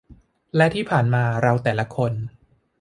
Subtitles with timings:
[0.55, 2.11] และที่ผ่านมาเราแต่ละคน